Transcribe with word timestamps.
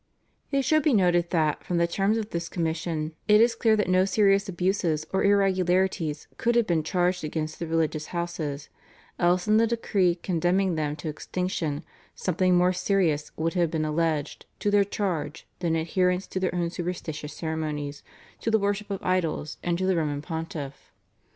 "It 0.57 0.63
should 0.63 0.81
be 0.81 0.95
noted 0.95 1.29
that 1.29 1.63
from 1.63 1.77
the 1.77 1.85
terms 1.85 2.17
of 2.17 2.31
this 2.31 2.49
commission 2.49 3.13
it 3.27 3.39
is 3.39 3.53
clear 3.53 3.75
that 3.75 3.87
no 3.87 4.03
serious 4.03 4.49
abuses 4.49 5.05
or 5.13 5.23
irregularities 5.23 6.27
could 6.39 6.55
have 6.55 6.65
been 6.65 6.81
charged 6.81 7.23
against 7.23 7.59
the 7.59 7.67
religious 7.67 8.07
houses, 8.07 8.67
else 9.19 9.47
in 9.47 9.57
the 9.57 9.67
decree 9.67 10.15
condemning 10.15 10.73
them 10.73 10.95
to 10.95 11.07
extinction 11.07 11.83
something 12.15 12.55
more 12.57 12.73
serious 12.73 13.31
would 13.37 13.53
have 13.53 13.69
been 13.69 13.85
alleged 13.85 14.47
to 14.57 14.71
their 14.71 14.83
charge 14.83 15.45
than 15.59 15.75
adherence 15.75 16.25
to 16.25 16.39
their 16.39 16.55
own 16.55 16.71
superstitious 16.71 17.33
ceremonies, 17.33 18.01
to 18.39 18.49
the 18.49 18.57
worship 18.57 18.89
of 18.89 19.03
idols, 19.03 19.57
and 19.63 19.77
to 19.77 19.85
the 19.85 19.95
Roman 19.95 20.23
Pontiff. 20.23 20.91